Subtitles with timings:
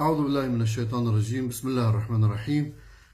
[0.00, 1.48] أعوذ بالله من الشيطان الرجيم.
[1.48, 2.72] بسم الله الرحمن الرحيم.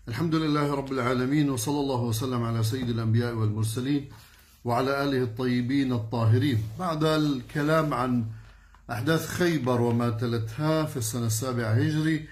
[0.09, 4.09] الحمد لله رب العالمين وصلى الله وسلم على سيد الأنبياء والمرسلين
[4.65, 6.59] وعلى آله الطيبين الطاهرين.
[6.79, 8.25] بعد الكلام عن
[8.91, 12.29] أحداث خيبر وما تلتها في السنة السابعة هجري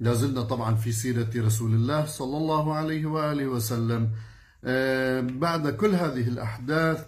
[0.00, 4.10] لازلنا طبعا في سيرة رسول الله صلى الله عليه وآله وسلم.
[4.64, 7.06] آه، بعد كل هذه الأحداث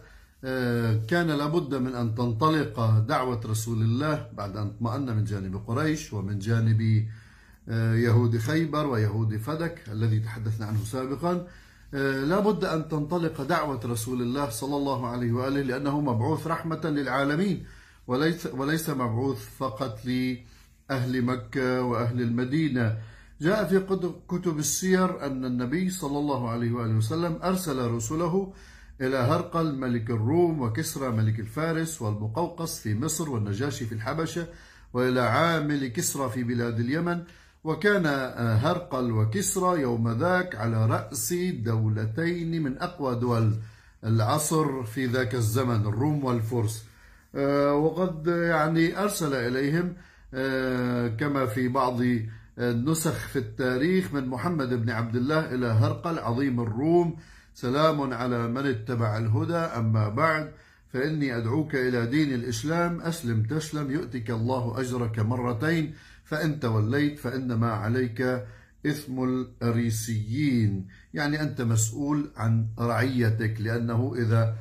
[1.09, 6.39] كان لابد من أن تنطلق دعوة رسول الله بعد أن اطمأن من جانب قريش ومن
[6.39, 7.07] جانب
[7.69, 11.47] آه، يهود خيبر ويهود فدك الذي تحدثنا عنه سابقا.
[11.95, 17.67] آه، لابد أن تنطلق دعوة رسول الله صلى الله عليه وآله لأنه مبعوث رحمة للعالمين
[18.07, 22.99] وليس, وليس مبعوث فقط لأهل مكة وأهل المدينة.
[23.41, 23.81] جاء في
[24.29, 28.53] كتب السير أن النبي صلى الله عليه وآله وسلم أرسل رسله
[29.01, 34.47] إلى هرقل ملك الروم وكسرى ملك الفارس والمقوقس في مصر والنجاشي في الحبشة
[34.93, 37.23] وإلى عامل كسرى في بلاد اليمن.
[37.65, 43.57] وكان هرقل وكسرى يوم ذاك على رأس دولتين من أقوى دول
[44.05, 46.85] العصر في ذاك الزمن الروم والفرس.
[47.35, 49.95] آه، وقد يعني أرسل إليهم
[50.35, 52.01] آه، كما في بعض
[52.59, 57.17] النسخ في التاريخ من محمد بن عبد الله إلى هرقل عظيم الروم.
[57.57, 60.53] سلام على من اتبع الهدى أما بعد
[60.93, 63.01] فإني أدعوك إلى دين الإسلام.
[63.01, 68.45] أسلم تسلم يؤتك الله أجرك مرتين فإن توليت فإنما عليك
[68.87, 70.87] إثم الأريسيين.
[71.15, 74.57] يعني أنت مسؤول عن رعيتك لأنه إذا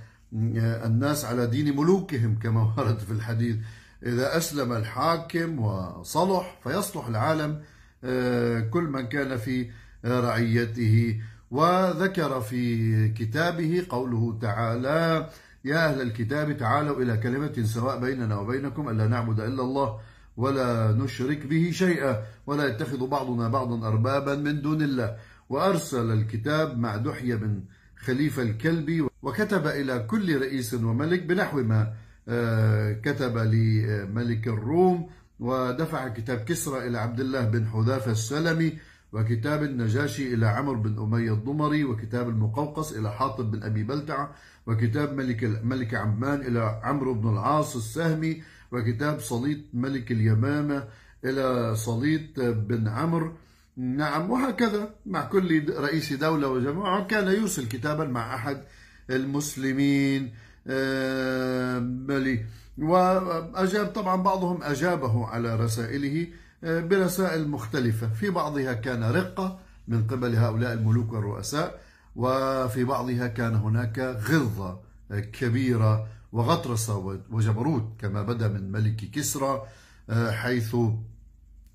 [0.86, 3.56] الناس على دين ملوكهم كما ورد في الحديث
[4.04, 7.62] إذا أسلم الحاكم وصلح فيصلح العالم
[8.04, 9.70] آه، كل من كان في
[10.06, 11.22] رعيته.
[11.52, 15.30] وذكر في كتابه قوله تعالى
[15.66, 20.00] يا أهل الكتاب تعالوا إلى كلمة سواء بيننا وبينكم ألا نعبد إلا الله
[20.38, 25.18] ولا نشرك به شيئا ولا يتخذ بعضنا بعضا أربابا من دون الله.
[25.50, 27.64] وأرسل الكتاب مع دحية بن
[27.98, 31.94] خليفة الكلبي وكتب إلى كل رئيس وملك بنحو ما
[32.28, 38.80] آه، كتب لملك الروم ودفع كتاب كسرى إلى عبد الله بن حذافة السلمي
[39.16, 44.28] وكتاب النجاشي إلى عمرو بن أمية الضمري وكتاب المقوقس إلى حاطب بن أبي بلتع
[44.68, 50.84] وكتاب ملك ملك عمان إلى عمرو بن العاص السهمي وكتاب صليط ملك اليمامة
[51.26, 53.32] إلى صليط بن عمرو.
[53.78, 57.08] نعم وهكذا مع كل رئيس دولة وجماعة.
[57.08, 58.62] كان يرسل كتابا مع أحد
[59.10, 60.34] المسلمين
[60.68, 62.46] آه، ملي
[62.78, 66.28] وأجاب طبعا بعضهم أجابه على رسائله.
[66.64, 68.10] برسائل مختلفة.
[68.10, 71.82] في بعضها كان رقة من قبل هؤلاء الملوك والرؤساء
[72.16, 74.80] وفي بعضها كان هناك غلظة
[75.12, 79.62] كبيرة وغطرسة وجبروت كما بدا من ملك كسرى
[80.10, 80.76] آه، حيث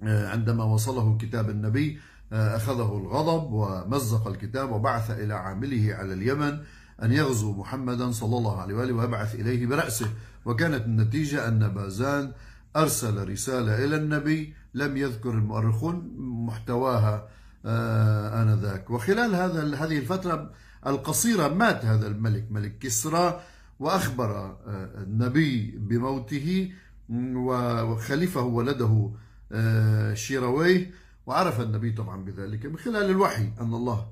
[0.02, 1.98] آه، عندما وصله كتاب النبي
[2.32, 6.58] أخذه الغضب ومزق الكتاب وبعث إلى عامله على اليمن
[7.02, 10.10] أن يغزو محمدا صلى الله عليه وآله ويبعث إليه برأسه.
[10.44, 12.32] وكانت النتيجة أن بازان
[12.76, 17.28] أرسل رسالة إلى النبي لم يذكر المؤرخون محتواها
[17.66, 18.90] آه، آنذاك.
[18.90, 20.50] وخلال هذا هذه الفترة
[20.86, 23.40] القصيرة مات هذا الملك ملك كسرى
[23.80, 24.56] وأخبر آه،
[25.02, 26.72] النبي بموته
[27.34, 29.10] وخلفه ولده
[29.52, 30.90] آه، شيرويه
[31.26, 32.66] وعرف النبي طبعا بذلك.
[32.66, 34.06] من خلال الوحي أن الله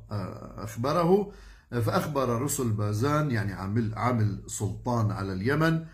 [0.58, 1.32] أخبره
[1.70, 5.84] فأخبر رسل بازان يعني عامل عامل سلطان على اليمن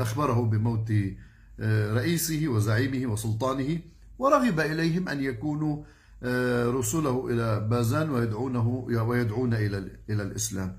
[0.00, 0.92] أخبره بموت
[1.94, 3.78] رئيسه وزعيمه وسلطانه
[4.18, 5.84] ورغب إليهم أن يكونوا
[6.22, 9.78] آه، رسله إلى بازان ويدعونه ويدعون إلى
[10.10, 10.76] إلى الإسلام.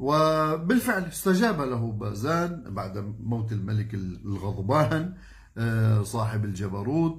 [0.00, 5.14] وبالفعل استجاب له بازان بعد موت الملك الغضبان
[5.58, 7.18] آه، صاحب الجبروت.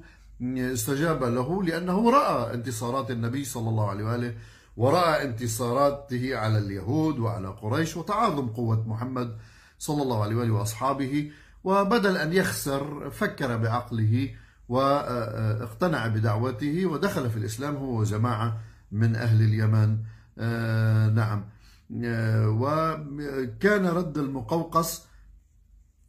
[0.58, 4.36] استجاب له لأنه رأى انتصارات النبي صلى الله عليه وآله
[4.78, 9.38] ورأى انتصاراته على اليهود وعلى قريش وتعاظم قوة محمد
[9.80, 11.32] صلى الله عليه وآله وأصحابه.
[11.64, 14.36] وبدل أن يخسر فكر بعقله
[14.70, 18.62] واقتنع بدعوته ودخل في الإسلام هو وجماعة
[18.92, 19.98] من أهل اليمن.
[20.38, 21.46] آه، نعم.
[22.04, 25.04] آه، وكان رد المقوقس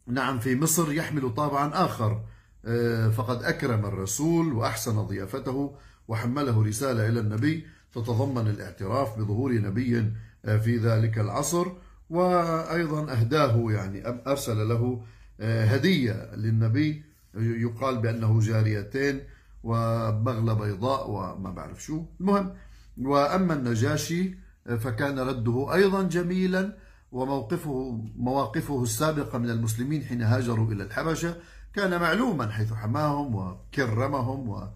[0.07, 2.23] نعم في مصر يحمل طابعا آخر.
[2.65, 5.75] آه، فقد أكرم الرسول وأحسن ضيافته
[6.07, 10.13] وحمله رسالة إلى النبي تتضمن الاعتراف بظهور نبي
[10.43, 11.67] في ذلك العصر.
[12.09, 17.03] وأيضا أهداه يعني أرسل له آه، هدية للنبي
[17.35, 19.21] يقال بأنه جاريتين
[19.63, 22.05] وبغلة بيضاء وما بعرف شو.
[22.19, 22.53] المهم
[23.01, 24.35] وأما النجاشي
[24.67, 26.77] آه، فكان رده أيضا جميلا
[27.11, 31.35] وموقفه مواقفه السابقة من المسلمين حين هاجروا إلى الحبشة
[31.73, 34.67] كان معلوما حيث حماهم وكرمهم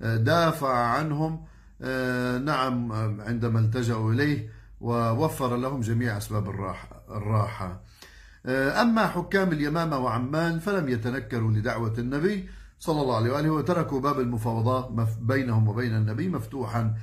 [0.00, 1.44] ودافع عنهم.
[2.44, 4.50] نعم عندما التجأوا إليه
[4.80, 6.50] ووفر لهم جميع أسباب
[7.10, 7.80] الراحة.
[8.46, 12.48] أما حكام اليمامة وعمان فلم يتنكروا لدعوة النبي
[12.78, 16.94] صلى الله عليه وآله وتركوا باب المفاوضات بينهم وبين النبي مفتوحا.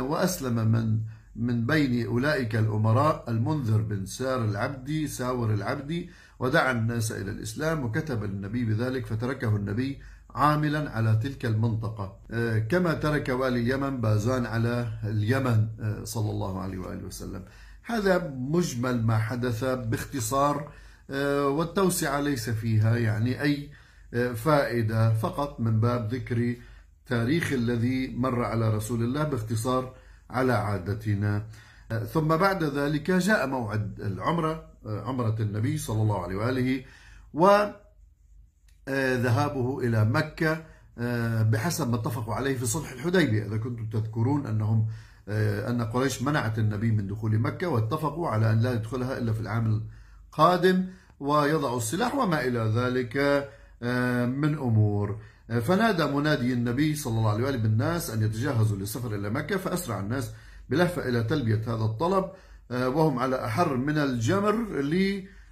[0.00, 1.00] وأسلم من
[1.36, 8.24] من بين أولئك الأمراء المنذر بن سار العبدي ساور العبدي ودعا الناس إلى الإسلام وكتب
[8.24, 9.98] النبي بذلك فتركه النبي
[10.34, 12.16] عاملا على تلك المنطقة.
[12.30, 17.42] آه، كما ترك والي اليمن بازان على اليمن آه، صلى الله عليه وآله وسلم.
[17.88, 20.72] هذا مجمل ما حدث باختصار
[21.10, 23.70] آه، والتوسعة ليس فيها يعني أي
[24.34, 26.56] فائدة فقط من باب ذكر
[27.06, 29.94] تاريخ الذي مر على رسول الله باختصار
[30.30, 31.46] على عادتنا.
[32.12, 36.84] ثم بعد ذلك جاء موعد العمرة عمرة النبي صلى الله عليه وآله
[38.88, 40.64] وذهابه إلى مكة
[41.42, 43.46] بحسب ما اتفقوا عليه في صلح الحديبية.
[43.46, 44.86] إذا كنتم تذكرون أنهم
[45.68, 49.82] أن قريش منعت النبي من دخول مكة واتفقوا على أن لا يدخلها إلا في العام
[50.32, 50.86] القادم
[51.20, 53.16] ويضع السلاح وما إلى ذلك
[54.36, 55.18] من أمور.
[55.48, 60.32] فنادى منادي النبي صلى الله عليه وآله بالناس أن يتجهزوا للسفر إلى مكة فأسرع الناس
[60.70, 62.30] بلهفة إلى تلبية هذا الطلب
[62.70, 64.80] آه، وهم على أحر من الجمر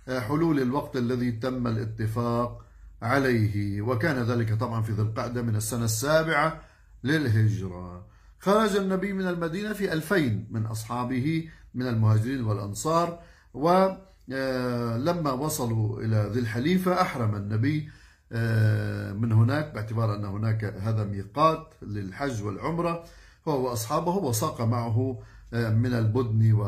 [0.09, 2.65] لحلول الوقت الذي تم الاتفاق
[3.03, 3.83] عليه.
[3.83, 6.61] وكان ذلك طبعا في ذي القعدة من السنة السابعة
[7.05, 8.07] للهجرة.
[8.39, 13.21] خرج النبي من المدينة في ألفين من أصحابه من المهاجرين والأنصار
[13.55, 17.89] ولما آه، وصلوا إلى ذي الحليفة أحرم النبي
[18.33, 23.05] آه، من هناك باعتبار أن هناك هذا ميقات للحج والعمرة
[23.49, 25.23] هو وأصحابه وساق معه
[25.55, 26.67] آه، من البدن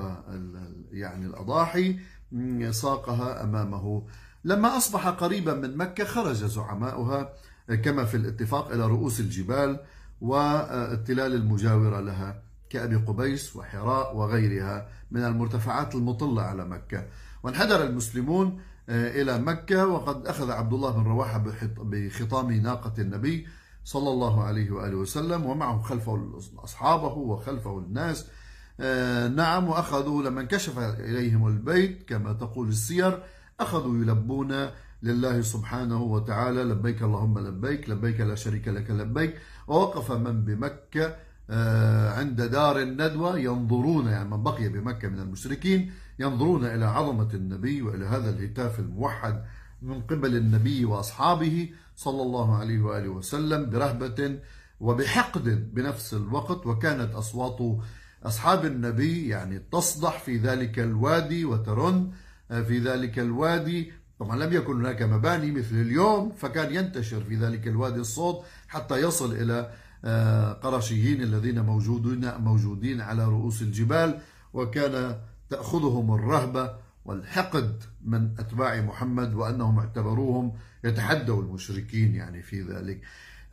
[0.93, 1.99] يعني الأضاحي
[2.71, 4.07] ساقها أمامه.
[4.45, 7.33] لما أصبح قريبا من مكة خرج زعماؤها
[7.85, 9.81] كما في الاتفاق إلى رؤوس الجبال
[10.21, 17.07] والتلال المجاورة لها كأبي قبيس وحراء وغيرها من المرتفعات المطلة على مكة.
[17.43, 21.45] وانحدر المسلمون آه، إلى مكة وقد أخذ عبد الله بن رواحة
[21.79, 23.47] بخطام ناقة النبي
[23.85, 28.27] صلى الله عليه وآله وسلم ومعه خلفه أصحابه وخلفه الناس.
[28.81, 33.23] آه، نعم وأخذوا لما انكشف إليهم البيت كما تقول السير
[33.61, 34.71] أخذوا يلبون
[35.03, 36.65] لله سبحانه وتعالى.
[36.65, 39.35] لبيك اللهم لبيك لبيك لا شريك لك لبيك.
[39.69, 41.17] ووقف من بمكة
[41.51, 43.39] آه، عند دار الندوة.
[43.39, 49.45] ينظرون يعني من بقي بمكة من المشركين ينظرون إلى عظمة النبي وإلى هذا الهتاف الموحد
[49.83, 54.39] من قبل النبي وأصحابه صلى الله عليه وآله وسلم برهبة
[54.81, 56.67] وبحقد بنفس الوقت.
[56.67, 57.79] وكانت أصوات
[58.25, 62.11] أصحاب النبي يعني تصدح في ذلك الوادي وترن
[62.49, 63.93] في ذلك الوادي.
[64.19, 69.33] طبعا لم يكن هناك مباني مثل اليوم فكان ينتشر في ذلك الوادي الصوت حتى يصل
[69.33, 69.71] إلى
[70.05, 74.19] آه، قرشيين الذين موجودين موجودين على رؤوس الجبال
[74.55, 75.17] وكان
[75.51, 76.75] تأخذهم الرهبة
[77.05, 80.53] والحقد من أتباع محمد وأنهم اعتبروهم
[80.85, 83.01] يتحدوا المشركين يعني في ذلك.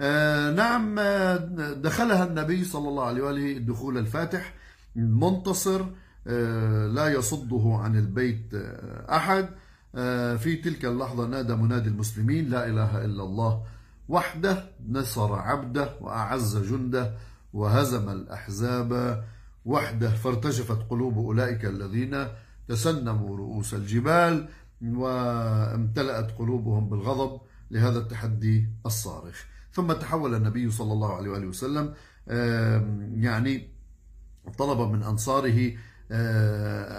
[0.01, 1.35] آه نعم آه،
[1.73, 4.53] دخلها النبي صلى الله عليه وآله الدخول الفاتح
[4.95, 5.85] منتصر
[6.95, 8.53] لا يصده عن البيت
[9.09, 9.49] أحد.
[10.37, 13.63] في تلك اللحظة نادى منادي المسلمين لا إله إلا الله
[14.09, 17.13] وحده نصر عبده وأعز جنده
[17.53, 19.23] وهزم الأحزاب
[19.65, 22.27] وحده فارتجفت قلوب أولئك الذين
[22.67, 24.47] تسنموا رؤوس الجبال
[24.81, 29.43] وامتلأت قلوبهم بالغضب لهذا التحدي الصارخ.
[29.73, 31.93] ثم تحول النبي صلى الله عليه وآله وسلم
[33.23, 33.67] يعني
[34.57, 35.71] طلب من أنصاره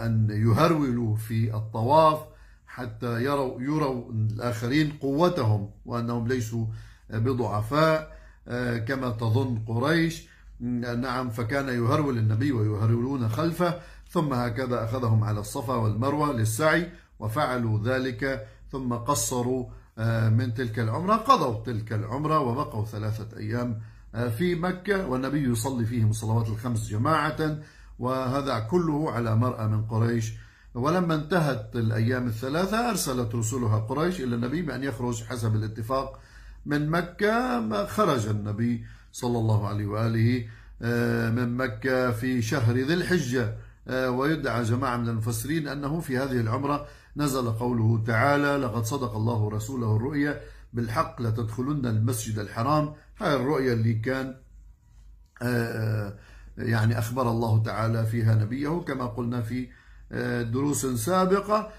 [0.07, 2.36] أن يهرولوا في الطواف
[2.77, 6.67] حتى يروا, يروا الآخرين قوتهم وأنهم ليسوا
[7.11, 8.17] بضعفاء
[8.89, 10.29] كما تظن قريش.
[10.61, 18.47] نعم فكان يهرول النبي ويهرولون خلفه ثم هكذا أخذهم على الصفا والمروة للسعي وفعلوا ذلك
[18.73, 19.67] ثم قصروا
[19.99, 23.81] آه، من تلك العمرة قضوا تلك العمرة وبقوا ثلاثة أيام
[24.15, 27.59] آه، في مكة والنبي يصلي فيهم الصلوات الخمس جماعة
[27.99, 30.33] وهذا كله على مرأة من قريش.
[30.77, 36.21] ولما انتهت الأيام الثلاثة أرسلت رسلها قريش إلى النبي بأن يخرج حسب الاتفاق
[36.67, 40.49] من مكة خرج النبي صلى الله عليه وآله
[40.83, 43.57] آه، من مكة في شهر ذي الحجة
[43.89, 49.51] آه، ويدعى جماعة من المفسرين أنه في هذه العمرة نزل قوله تعالى لقد صدق الله
[49.51, 50.41] رسوله الرؤيا
[50.73, 54.37] بالحق لتدخلن المسجد الحرام هاي الرؤيا اللي كان
[55.43, 56.15] آه،
[56.59, 59.69] يعني أخبر الله تعالى فيها نبيه كما قلنا في
[60.53, 61.71] دروس سابقة.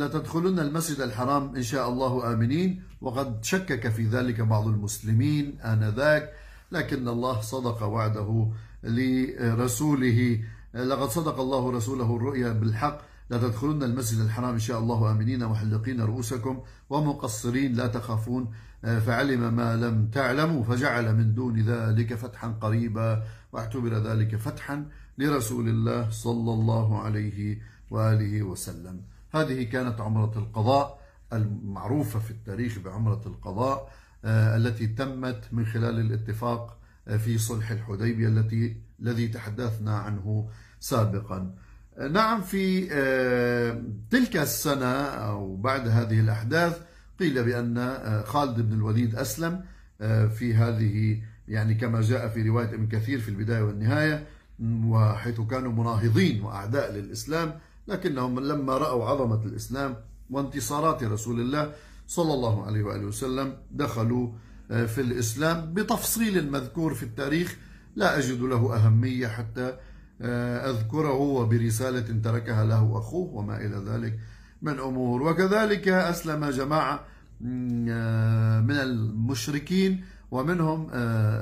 [0.00, 2.82] لتدخلن المسجد الحرام إن شاء الله آمنين.
[3.00, 6.32] وقد شكك في ذلك بعض المسلمين آنذاك.
[6.72, 8.50] لكن الله صدق وعده
[8.84, 10.40] لرسوله.
[10.74, 13.00] لقد صدق الله رسوله الرؤيا بالحق.
[13.30, 15.46] لا تدخلن المسجد الحرام إن شاء الله آمنين.
[15.46, 18.52] محلقين رؤوسكم ومقصرين لا تخافون.
[18.82, 24.86] فعلم ما لم تعلموا فجعل من دون ذلك فتحا قريبا واعتبر ذلك فتحا
[25.18, 27.58] لرسول الله صلى الله عليه
[27.90, 29.00] وآله وسلم.
[29.34, 31.00] هذه كانت عمرة القضاء
[31.32, 33.92] المعروفة في التاريخ بعمرة القضاء
[34.24, 40.48] آه، التي تمت من خلال الاتفاق آه، في صلح الحديبية التي الذي تحدثنا عنه
[40.80, 41.54] سابقا.
[41.98, 42.86] آه، نعم في
[44.10, 46.82] تلك السنة أو بعد هذه الأحداث
[47.20, 47.96] قيل بأن
[48.26, 49.60] خالد بن الوليد أسلم
[50.38, 54.26] في هذه يعني كما جاء في رواية ابن كثير في البداية والنهاية
[54.84, 57.58] وحيث كانوا مناهضين وأعداء للإسلام
[57.88, 59.96] لكنهم لما رأوا عظمة الإسلام
[60.30, 61.72] وانتصارات رسول الله
[62.06, 64.28] صلى الله عليه وآله وسلم دخلوا
[64.70, 67.56] آه، في الإسلام بتفصيل مذكور في التاريخ.
[67.96, 69.76] لا أجد له أهمية حتى
[70.22, 74.18] آه، أذكره وبرسالة تركها له أخوه وما إلى ذلك.
[74.62, 75.22] من أمور.
[75.22, 77.00] وكذلك أسلم جماعة
[77.46, 80.86] آه، من المشركين ومنهم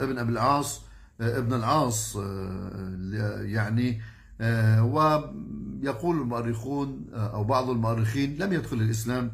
[0.03, 0.83] ابن أبي العاص
[1.21, 2.17] ابن العاص
[3.41, 4.01] يعني
[4.81, 9.31] ويقول المؤرخون أو بعض المؤرخين لم يدخل الإسلام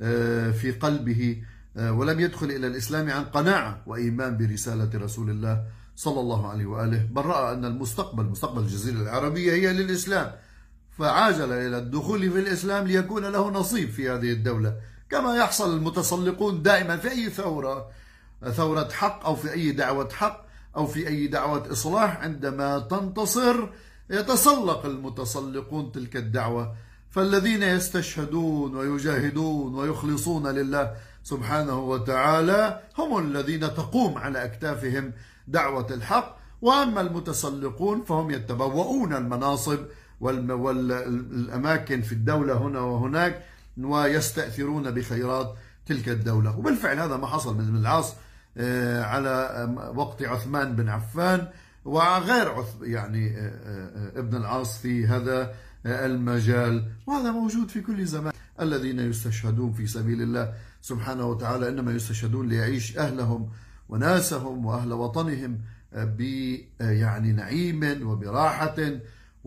[0.00, 1.42] آه، في قلبه
[1.76, 5.64] آه، ولم يدخل إلى الإسلام عن قناعة وإيمان برسالة رسول الله
[5.96, 7.08] صلى الله عليه وآله.
[7.12, 10.32] بل رأى أن المستقبل مستقبل الجزيرة العربية هي للإسلام.
[10.98, 14.76] فعاجل إلى الدخول في الإسلام ليكون له نصيب في هذه الدولة.
[15.10, 17.88] كما يحصل المتسلقون دائما في أي ثورة
[18.44, 23.68] ثورة حق أو في أي دعوة حق أو في أي دعوة إصلاح عندما تنتصر
[24.10, 26.74] يتسلق المتسلقون تلك الدعوة.
[27.10, 35.12] فالذين يستشهدون ويجاهدون ويخلصون لله سبحانه وتعالى هم الذين تقوم على أكتافهم
[35.48, 36.36] دعوة الحق.
[36.62, 39.78] وأما المتسلقون فهم يتبوؤون المناصب
[40.20, 43.42] والأماكن في الدولة هنا وهناك
[43.78, 45.54] ويستأثرون بخيرات
[45.86, 46.58] تلك الدولة.
[46.58, 48.14] وبالفعل هذا ما حصل من العاص
[48.58, 51.48] آه، على وقت عثمان بن عفان
[51.84, 55.54] وغير يعني آه، آه، ابن العاص في هذا
[55.86, 56.88] المجال.
[57.06, 58.32] وهذا موجود في كل زمان.
[58.60, 63.48] الذين يستشهدون في سبيل الله سبحانه وتعالى إنما يستشهدون ليعيش أهلهم
[63.88, 65.58] وناسهم وأهل وطنهم
[65.92, 66.20] ب
[66.80, 68.76] يعني نعيم وبراحة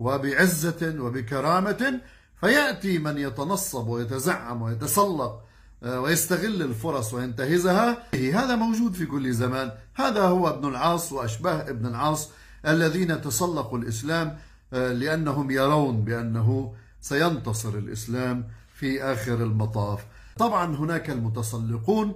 [0.00, 2.00] وبعزة وبكرامة
[2.40, 5.42] فيأتي من يتنصب ويتزعم ويتسلق
[5.82, 8.02] ويستغل الفرص وينتهزها.
[8.14, 9.72] هذا موجود في كل زمان.
[9.94, 12.30] هذا هو ابن العاص وأشباه ابن العاص
[12.66, 14.36] الذين تسلقوا الإسلام
[14.72, 20.04] آه، لأنهم يرون بأنه سينتصر الإسلام في آخر المطاف.
[20.38, 22.14] طبعا هناك المتسلقون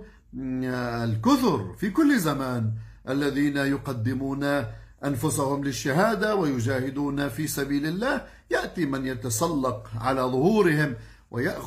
[0.64, 2.72] آه، الكثر في كل زمان
[3.08, 4.64] الذين يقدمون
[5.04, 8.22] أنفسهم للشهادة ويجاهدون في سبيل الله.
[8.50, 10.94] يأتي من يتسلق على ظهورهم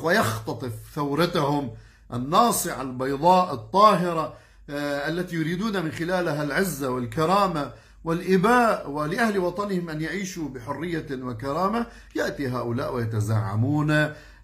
[0.02, 1.70] ويختطف ثورتهم.
[2.14, 4.34] الناصعة البيضاء الطاهرة
[4.70, 7.72] آه، التي يريدون من خلالها العزة والكرامة
[8.04, 11.86] والإباء ولأهل وطنهم أن يعيشوا بحرية وكرامة.
[12.16, 13.90] يأتي هؤلاء ويتزعمون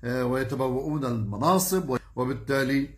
[0.05, 2.91] آه، ويتبوؤون المناصب وبالتالي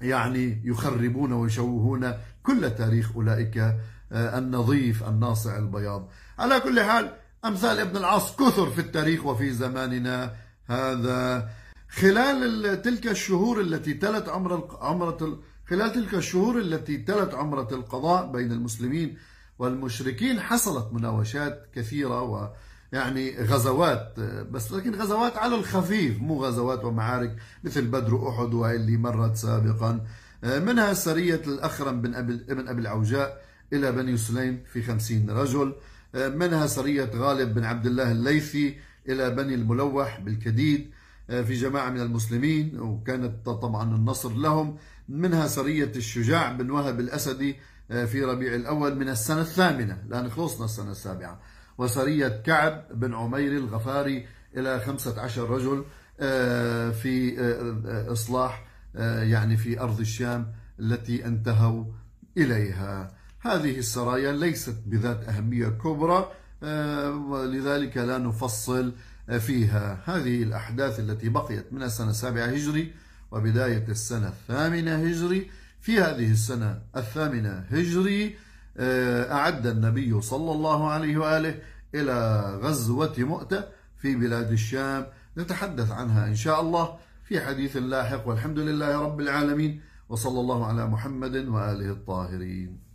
[0.00, 3.74] يعني يخربون ويشوهون كل تاريخ أولئك
[4.12, 6.08] النظيف الناصع البياض.
[6.38, 10.34] على كل حال أمثال ابن العاص كثر في التاريخ وفي زماننا
[10.66, 11.48] هذا.
[11.88, 18.52] خلال تلك الشهور التي تلت عمر عمرة خلال تلك الشهور التي تلت عمرة القضاء بين
[18.52, 19.18] المسلمين
[19.58, 22.22] والمشركين حصلت مناوشات كثيرة
[22.92, 24.20] ويعني غزوات
[24.50, 30.00] بس لكن غزوات على الخفيف مو غزوات ومعارك مثل بدر أحد واللي مرت سابقا.
[30.42, 33.42] منها سرية الأخرم بن أبي, ابن أبي العوجاء
[33.72, 35.74] إلى بني سليم في خمسين رجل.
[36.14, 38.76] منها سرية غالب بن عبد الله الليثي
[39.08, 40.90] إلى بني الملوح بالكديد
[41.28, 44.76] في جماعة من المسلمين وكانت طبعا النصر لهم.
[45.08, 47.56] منها سرية الشجاع بن وهب الأسدي
[47.90, 51.40] آه، في ربيع الأول من السنة الثامنة لأن خلصنا السنة السابعة.
[51.78, 55.84] وسرية كعب بن عمير الغفاري إلى خمسة عشر رجل
[56.20, 58.66] آه، في آه، إصلاح
[59.22, 61.84] يعني في أرض الشام التي أنتهوا
[62.36, 63.15] إليها.
[63.46, 66.30] هذه السرايا ليست بذات أهمية كبرى
[67.30, 68.92] ولذلك لا نفصل
[69.38, 69.98] فيها.
[70.04, 72.92] هذه الأحداث التي بقيت من السنة السابعة هجري
[73.32, 75.50] وبداية السنة الثامنة هجري.
[75.80, 78.36] في هذه السنة الثامنة هجري
[78.78, 81.58] آه، أعد النبي صلى الله عليه وآله
[81.94, 83.64] إلى غزوة مؤتة
[83.98, 85.06] في بلاد الشام.
[85.38, 90.86] نتحدث عنها إن شاء الله في حديث لاحق والحمد لله رب العالمين وصلى الله على
[90.86, 92.85] محمد وآله الطاهرين.